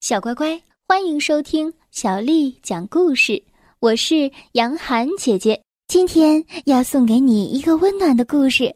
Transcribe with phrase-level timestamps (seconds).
[0.00, 3.42] 小乖乖，欢迎收听小丽讲故事。
[3.80, 8.74] 我是杨涵姐姐，今天要送给你一个温暖的故事。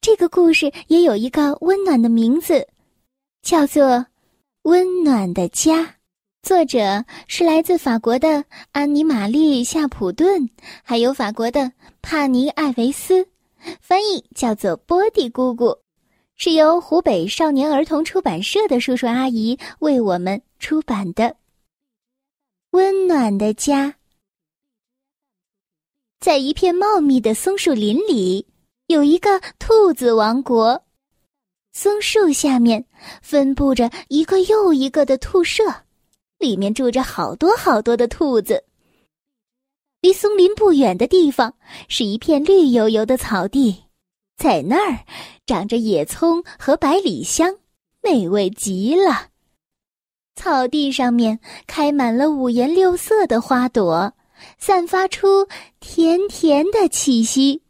[0.00, 2.68] 这个故事也有一个温暖的名字，
[3.42, 3.84] 叫做
[4.62, 5.82] 《温暖的家》。
[6.40, 10.48] 作者是来自法国的安妮玛丽夏普顿，
[10.84, 13.26] 还有法国的帕尼艾维斯，
[13.80, 15.76] 翻译叫做波蒂姑姑。
[16.36, 21.24] 是由湖北少年儿童出版社的叔叔阿姨为我们出版的
[22.72, 23.86] 《温暖的家》。
[26.20, 28.46] 在一片茂密的松树林里，
[28.88, 30.84] 有一个兔子王国。
[31.72, 32.84] 松树下面
[33.22, 35.64] 分布着一个又一个的兔舍，
[36.38, 38.62] 里面住着好多好多的兔子。
[40.02, 41.54] 离松林不远的地方
[41.88, 43.84] 是一片绿油油的草地。
[44.36, 45.06] 在那儿，
[45.46, 47.56] 长着野葱和百里香，
[48.02, 49.29] 美味极了。
[50.40, 54.10] 草地上面开满了五颜六色的花朵，
[54.56, 55.46] 散发出
[55.80, 57.60] 甜甜的气息。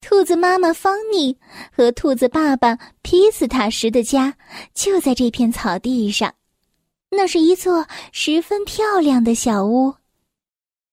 [0.00, 1.36] 兔子妈妈方妮
[1.76, 4.32] 和兔子爸爸皮斯塔什的家
[4.72, 6.32] 就在这片草地上，
[7.10, 9.92] 那是一座十分漂亮的小屋。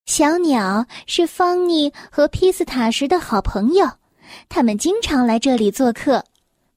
[0.08, 3.88] 小鸟是方妮和皮斯塔什的好朋友。
[4.50, 6.24] 他们经常来这里做客，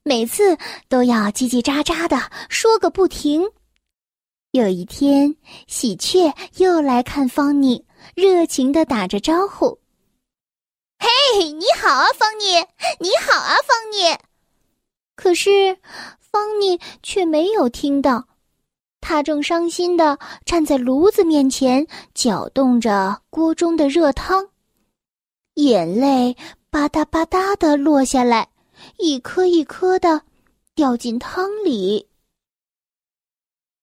[0.02, 3.42] 每次都要叽叽喳喳的说个不停。
[4.52, 9.78] 有一天，喜鹊又来看方妮，热情的打着招呼
[10.98, 12.55] ：“嘿，你好啊，方妮！
[12.98, 14.16] 你好啊，方妮！”
[15.14, 15.77] 可是，
[16.18, 18.27] 方妮却没有听到，
[19.02, 24.48] 他正伤心的站在炉子面前，搅动着锅中的热汤，
[25.55, 26.36] 眼泪。
[26.70, 28.48] 吧嗒吧嗒的落下来，
[28.98, 30.20] 一颗一颗的
[30.74, 32.06] 掉进汤里。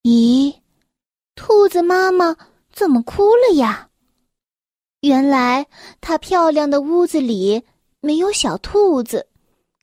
[0.06, 0.53] 咦，
[1.34, 2.36] 兔子妈妈
[2.72, 3.89] 怎么哭了呀？
[5.02, 5.66] 原来
[6.00, 7.64] 她漂亮的屋子里
[8.02, 9.25] 没有小兔子，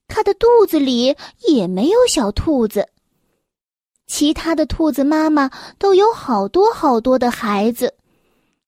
[0.07, 2.87] 她的肚子里也没有小兔子。
[4.07, 7.93] 其他的兔子妈妈都有好多好多的孩子。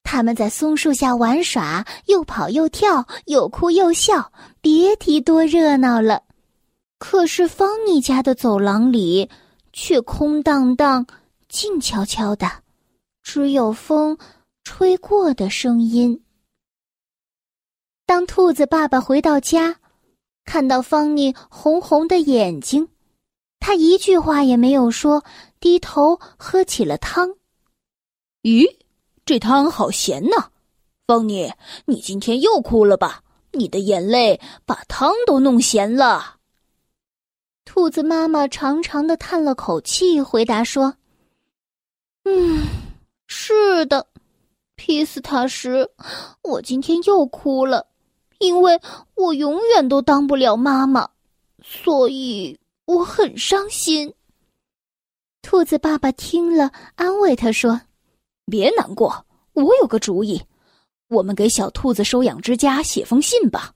[0.03, 4.29] 他们在松树下玩耍，又跑又跳，又哭又笑，
[4.59, 6.21] 别提多热闹了。
[6.99, 9.29] 可是方妮家的走廊里
[9.71, 11.07] 却空荡荡、
[11.55, 12.51] 静悄悄的，
[13.23, 14.17] 只有风
[14.65, 16.21] 吹过的声音。
[18.05, 19.79] 当兔子爸爸回到家，
[20.43, 22.89] 看到方妮红红的眼睛，
[23.61, 25.23] 他一句话也没有说，
[25.61, 27.29] 低头喝起了汤。
[28.41, 28.65] 咦？
[29.23, 30.49] 这汤好咸呐，
[31.07, 31.53] 方妮，
[31.85, 33.23] 你今天又哭了吧？
[33.53, 36.35] 你的眼泪把汤都弄咸了。
[37.63, 40.97] 兔子妈妈长长的叹了口气，回答说
[42.27, 42.67] ：“嗯，
[43.27, 44.07] 是的，
[44.75, 45.87] 皮斯塔什，
[46.41, 47.85] 我今天又哭了，
[48.39, 48.81] 因为
[49.13, 51.07] 我永远都当不了妈妈，
[51.63, 54.11] 所以我很伤心。”
[55.43, 57.79] 兔子爸爸听了，安慰他说。
[58.47, 60.41] 别难过，我有个主意，
[61.07, 63.71] 我们给小兔子收养之家写封信吧。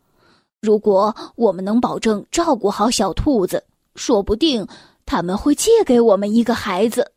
[0.61, 3.63] 如果我们能保证照顾好小兔子，
[3.95, 4.67] 说不定
[5.05, 7.11] 他们会借给我们一个孩子。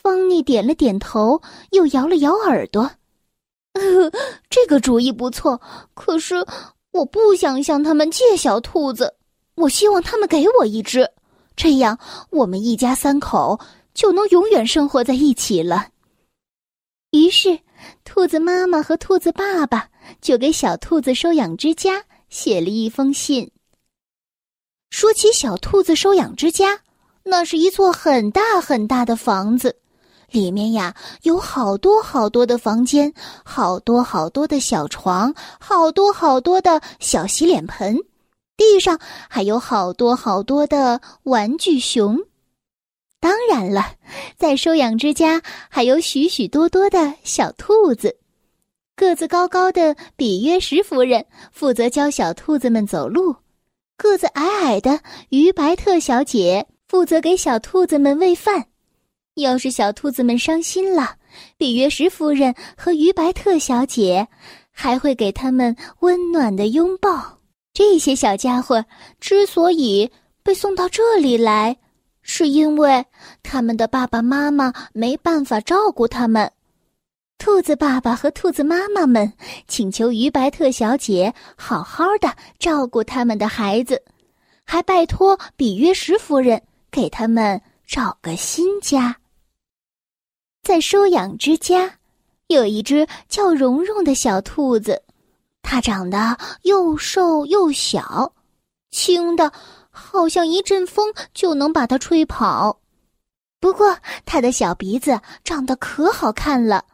[0.00, 1.42] 方妮点了点头，
[1.72, 2.88] 又摇了摇耳朵。
[4.48, 5.60] 这个主意不错，
[5.94, 6.36] 可是
[6.92, 9.16] 我不想向他们借小兔子，
[9.56, 11.10] 我希望他们给我一只，
[11.56, 11.98] 这样
[12.30, 13.58] 我们一家三口
[13.92, 15.88] 就能永远生活在一起了。
[17.10, 17.58] 于是，
[18.04, 19.88] 兔子妈妈和兔子爸爸
[20.20, 23.50] 就给小兔子收养之家写了一封信。
[24.90, 26.80] 说起小兔子收养之家，
[27.24, 29.76] 那是一座很大很大的房子，
[30.30, 33.12] 里面呀有好多好多的房间，
[33.44, 37.96] 好多好多的小床，好多好多的小洗脸盆，
[38.56, 42.18] 地上还有好多好多的玩具熊。
[43.20, 43.94] 当然了，
[44.36, 48.16] 在收养之家还有许许多多的小兔子。
[48.94, 53.34] 个子高高的比约什夫人负责教小兔子们走路，
[53.96, 55.00] 个子矮矮的
[55.30, 58.67] 于白特小姐负责给小兔子们喂饭。
[59.40, 61.16] 要是小兔子们伤心了，
[61.56, 64.26] 比约什夫人和于白特小姐
[64.70, 67.38] 还会给他们温暖的拥抱。
[67.72, 68.84] 这些小家伙
[69.20, 70.10] 之所以
[70.42, 71.76] 被送到这里来。
[72.30, 73.02] 是因为
[73.42, 76.52] 他们的爸爸妈妈没办法照顾他们，
[77.38, 79.32] 兔子爸爸和兔子妈妈们
[79.66, 84.02] 请求于白特小姐好好的照顾他们的孩子，
[84.62, 86.60] 还拜托比约什夫人
[86.90, 89.16] 给他们找个新家。
[90.68, 91.98] 在收养之家，
[92.48, 95.02] 有一只叫蓉蓉的小兔子，
[95.62, 98.34] 它长得又瘦又小，
[98.90, 99.50] 轻的
[99.88, 102.82] 好像一阵风就能把它吹跑。
[103.58, 106.84] 不过，它的小鼻子长得可好看了。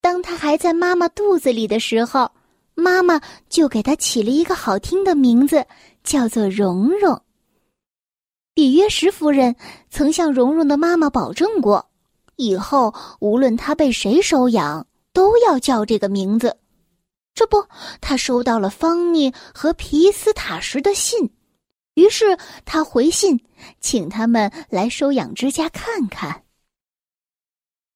[0.00, 2.32] 当它还在妈妈肚子里的时候，
[2.72, 5.66] 妈妈就给它起了一个好听的名字，
[6.02, 7.20] 叫做蓉蓉。
[8.54, 9.54] 比约什夫人
[9.90, 11.89] 曾向蓉蓉的妈妈保证过，
[12.40, 16.56] 以后无论他被谁收养，都要叫这个名字。
[17.34, 17.64] 这不，
[18.00, 21.30] 他收到了方妮和皮斯塔什的信，
[21.94, 23.40] 于是他回信，
[23.80, 26.42] 请他们来收养之家看看。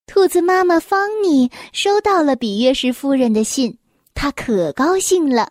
[0.06, 3.78] 兔子妈妈方妮收到了比约什夫人的信，
[4.14, 5.50] 她可高兴了，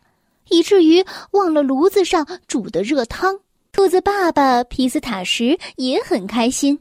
[0.50, 3.40] 以至于忘了炉子上煮的热汤。
[3.72, 6.80] 兔子爸爸皮斯塔什也很开心，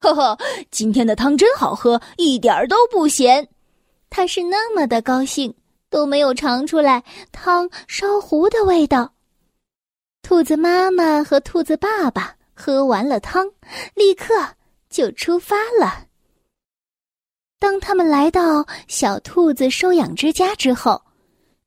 [0.00, 0.38] 呵呵，
[0.70, 3.48] 今天的汤真好喝，一点儿都不咸。
[4.10, 5.52] 他是那么的高兴，
[5.90, 7.02] 都没有尝出来
[7.32, 9.12] 汤烧糊的味道。
[10.22, 13.50] 兔子妈妈和兔子爸爸喝完了汤，
[13.94, 14.34] 立刻
[14.88, 16.06] 就出发了。
[17.58, 21.02] 当他们来到小兔子收养之家之后。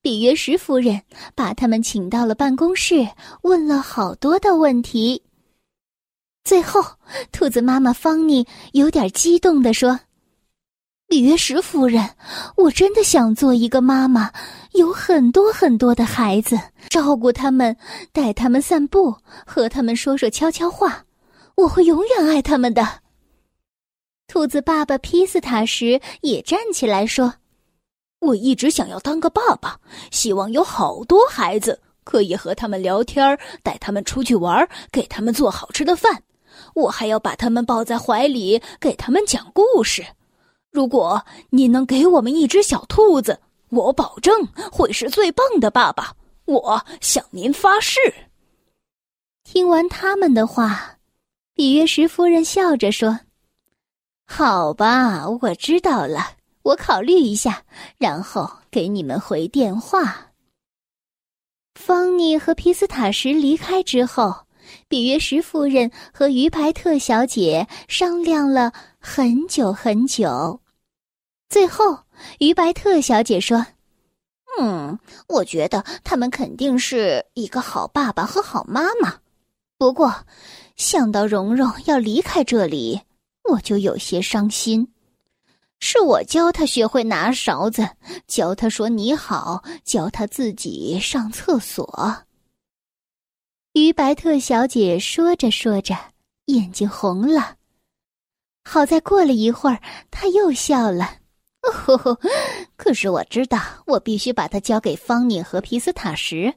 [0.03, 0.99] 比约什夫人
[1.35, 3.07] 把他们请到了办公室，
[3.43, 5.21] 问了好多的问题。
[6.43, 6.83] 最后，
[7.31, 9.99] 兔子妈妈方妮有点激动地说
[11.07, 12.15] ：“比约什夫人，
[12.57, 14.31] 我真的想做一个妈妈，
[14.73, 16.59] 有很多很多的孩子，
[16.89, 17.77] 照顾他们，
[18.11, 19.15] 带他们散步，
[19.45, 21.05] 和他们说说悄悄话。
[21.55, 23.01] 我会永远爱他们的。”
[24.27, 27.35] 兔子爸爸皮斯塔什也站起来说。
[28.19, 29.79] 我一直想要当个爸爸，
[30.09, 36.23] 希望有好多孩子，可以和他们聊天，带他们出去玩，给他们做好吃的饭。
[36.75, 40.05] 我还要把他们抱在怀里，给他们讲故事。
[40.71, 43.39] 如果你能给我们一只小兔子，
[43.69, 46.15] 我保证会是最棒的爸爸。
[46.45, 47.99] 我向您发誓。
[49.43, 50.97] 听完他们的话，
[51.53, 53.19] 比约什夫人笑着说
[54.25, 56.31] ：“好吧，我知道了。”
[56.63, 57.63] 我考虑一下，
[57.97, 60.27] 然后给你们回电话。
[61.73, 64.45] 方妮和皮斯塔什离开之后，
[64.87, 70.61] 比约什夫人和于白特小姐商量了很久很久。
[71.49, 71.99] 最后，
[72.39, 73.65] 于白特小姐说
[74.59, 74.97] ：“嗯，
[75.27, 79.15] 我觉得他们肯定是一个好爸爸和好妈妈。
[79.77, 80.13] 不过，
[80.75, 83.01] 想到蓉蓉要离开这里，
[83.49, 84.87] 我就有些伤心。”
[85.83, 87.89] 是我教他学会拿勺子，
[88.27, 92.15] 教他说你好，教他自己上厕所。
[93.73, 95.95] 于白特小姐说着说着，
[96.47, 97.55] 眼睛红了。
[98.65, 99.81] 好在过了一会儿，
[100.11, 101.19] 她又笑了。
[101.61, 102.19] 哦，
[102.75, 106.53] 可是我知道，我必须把它交给方妮和皮斯塔什，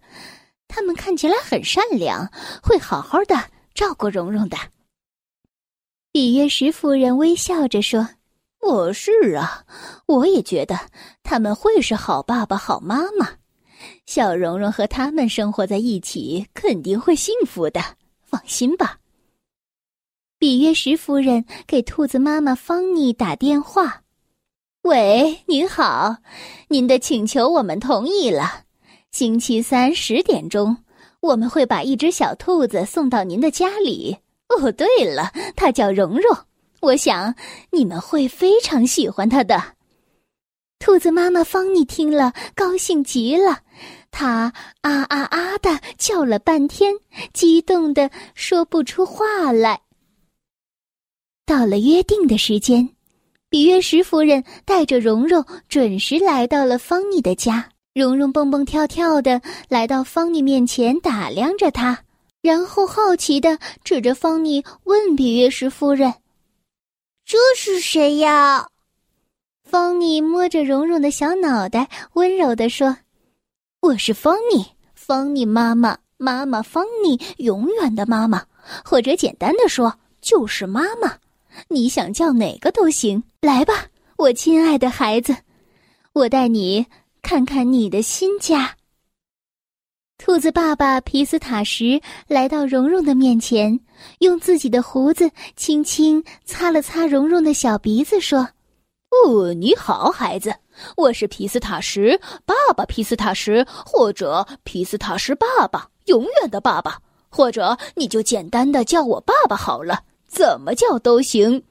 [0.67, 2.27] 他们看起来很善良，
[2.61, 3.37] 会好好的
[3.75, 4.57] 照顾蓉蓉的。
[6.11, 8.09] 比约什夫人微笑着说。
[8.61, 9.67] 我是啊，
[10.07, 10.89] 我也觉得
[11.23, 13.29] 他们会是好爸爸、好妈妈。
[14.07, 17.81] 小蓉蓉和他们生活在一起，肯定会幸福的。
[18.25, 18.99] 放心吧。
[20.39, 24.03] 比约什夫人给兔子妈妈方妮打电话
[24.83, 26.17] ：“喂，您好，
[26.69, 28.65] 您的请求我们同意了。
[29.13, 30.77] 星期三十点钟，
[31.21, 34.17] 我们会把一只小兔子送到您的家里。
[34.49, 36.37] 哦，对了，它叫蓉蓉。”
[36.83, 37.35] 我想
[37.71, 39.59] 你们会非常喜欢它的。
[40.79, 43.63] 兔子妈妈方妮听了，高兴极了，
[44.17, 46.95] 它啊啊啊的叫了半天，
[47.33, 49.81] 激动的说不出话来。
[51.45, 52.89] 到了约定的时间，
[53.51, 57.69] 比约什夫人带着蓉蓉准时来到了方妮的家。
[57.93, 61.99] 蓉蓉蹦蹦跳跳的来到方妮面前，打量着她，
[62.41, 66.15] 然后好奇的指着方妮问比约什夫人。
[67.27, 68.69] 这是谁呀？
[69.65, 72.97] 方妮摸着蓉蓉的小脑袋，温柔的说
[73.85, 74.65] ：“我是方妮，
[74.95, 78.43] 方妮妈妈，妈妈方妮，永远的妈妈，
[78.83, 81.19] 或者简单的说，就是妈妈。
[81.69, 83.23] 你想叫哪个都行。
[83.43, 85.37] 来吧，我亲爱的孩子，
[86.15, 86.87] 我带你
[87.21, 88.75] 看看你的新家。”
[90.17, 93.79] 兔子爸爸皮斯塔什来到蓉蓉的面前，
[94.21, 98.49] 用自己的胡子轻轻擦了擦蓉蓉的小鼻子，说
[99.23, 100.55] ：“哦，你好，孩子，
[100.97, 111.63] 我是皮斯塔什，爸爸皮斯塔什，或者皮斯塔什爸爸，永远的爸爸，或者你就简单的叫我爸爸好了，怎么叫都行。”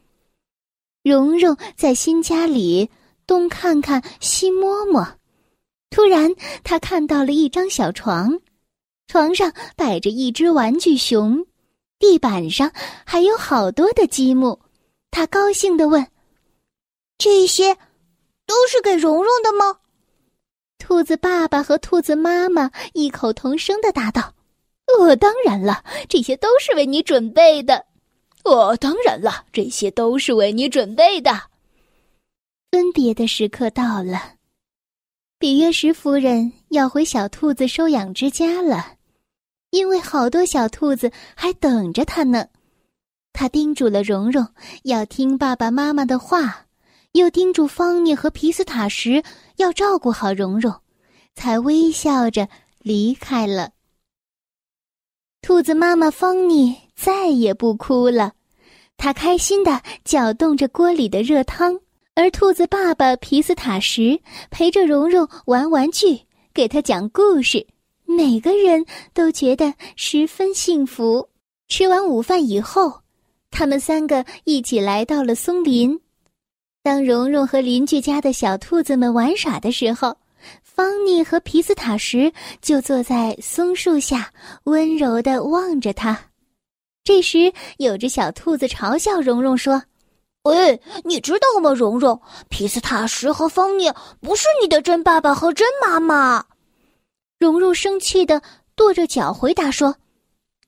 [1.04, 2.90] 蓉蓉在新家里
[3.28, 5.06] 东看看西摸摸，
[5.90, 6.32] 突然
[6.64, 8.40] 她看到了一张小床，
[9.08, 11.46] 床上摆着一只玩具熊，
[12.00, 12.72] 地板上
[13.04, 14.58] 还有好多的积木。
[15.12, 16.08] 她高兴的问
[17.24, 17.74] ：“这些
[18.46, 19.78] 都是给蓉蓉的吗？”
[20.78, 24.34] 兔子爸爸和兔子妈妈异口同声的答道
[25.00, 27.86] ：“哦，当然了，这些都是为你准备的。
[28.44, 31.32] 哦，当然了，这些都是为你准备的。”
[32.70, 34.34] 分别的时刻到了，
[35.40, 38.98] 比约什夫人要回小兔子收养之家了，
[39.70, 42.48] 因为好多小兔子还等着她呢。
[43.32, 44.46] 她叮嘱了蓉蓉
[44.84, 46.66] 要听爸爸妈妈的话。
[47.14, 49.24] 又叮嘱方妮和皮斯塔什
[49.58, 50.74] 要照顾好蓉蓉，
[51.36, 52.48] 才微笑着
[52.80, 53.72] 离开了。
[55.42, 58.34] 兔子妈妈方妮再也不哭了，
[58.98, 61.80] 她开心的搅动着锅里的热汤，
[62.16, 67.68] 而兔子爸爸皮斯塔什陪着蓉蓉玩玩具，给她讲故事，
[68.06, 71.30] 每个人都觉得十分幸福。
[71.68, 73.02] 吃完午饭以后，
[73.52, 76.00] 他们三个一起来到了松林。
[76.84, 80.18] 当蓉蓉和邻居家的小兔子们玩耍的时候，
[80.62, 84.30] 方妮和皮斯塔什就坐在松树下，
[84.66, 86.20] 温柔的望着他。
[87.06, 89.82] 这时，有只小兔子嘲笑蓉蓉说
[90.44, 92.22] ：“喂，你知道吗，蓉蓉？
[92.50, 96.44] 皮斯塔什和方妮不是你的真爸爸和真妈妈。”
[97.40, 98.42] 蓉蓉生气的
[98.76, 99.96] 跺着脚回答说：“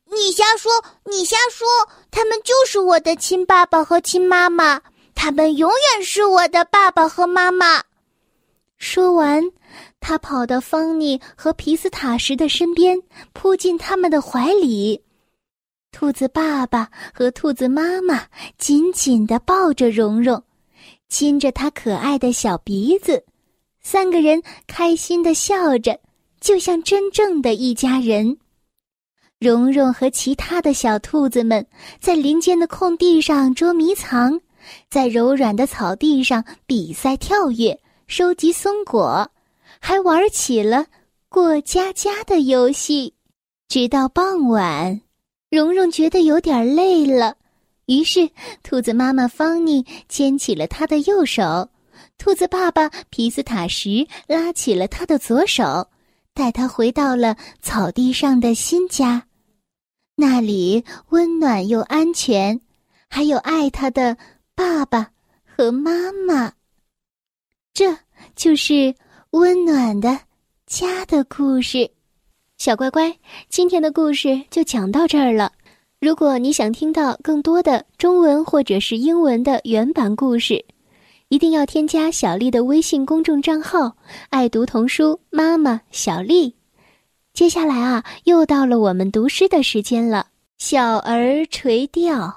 [0.09, 0.71] 你瞎说，
[1.03, 1.67] 你瞎说，
[2.09, 4.81] 他们就是我的亲爸爸和亲妈妈。”
[5.15, 7.81] 他们永远是我的爸爸和妈妈。
[8.77, 9.41] 说完，
[9.99, 13.01] 他跑到方妮和皮斯塔什的身边，
[13.33, 15.01] 扑进他们的怀里。
[15.91, 18.25] 兔子爸爸和兔子妈妈
[18.57, 20.43] 紧紧地抱着蓉蓉，
[21.07, 23.23] 亲着她可爱的小鼻子。
[23.81, 25.97] 三个人开心地笑着，
[26.41, 28.37] 就像真正的一家人。
[29.39, 31.65] 蓉蓉和其他的小兔子们
[31.99, 34.39] 在林间的空地上捉迷藏。
[34.89, 39.31] 在柔软的草地上比赛跳跃，收集松果，
[39.79, 40.85] 还玩起了
[41.29, 43.13] 过家家的游戏。
[43.67, 45.01] 直到傍晚，
[45.49, 47.35] 蓉蓉觉得有点累了，
[47.87, 48.29] 于是
[48.63, 51.69] 兔子妈妈方妮牵起了她的右手，
[52.17, 55.87] 兔子爸爸皮斯塔什拉起了他的左手，
[56.33, 59.25] 带他回到了草地上的新家。
[60.15, 62.61] 那里温暖又安全，
[63.09, 64.15] 还有爱他的。
[64.55, 65.11] 爸爸
[65.43, 66.53] 和妈妈，
[67.73, 67.97] 这
[68.37, 68.95] 就是
[69.31, 70.17] 温暖的
[70.65, 71.91] 家的故事。
[72.57, 73.13] 小乖乖，
[73.49, 75.51] 今天的故事就讲到这儿了。
[75.99, 80.63] 如果你想听到更多的中文或者是英文的原版故事，
[81.27, 83.97] 一定要添加小丽的微信公众账号
[84.31, 86.55] “爱读童书妈妈小丽”。
[87.33, 90.27] 接下来啊，又到了我们读诗的时间了。
[90.65, 92.27] 《小儿垂钓》，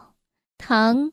[0.58, 1.12] 唐。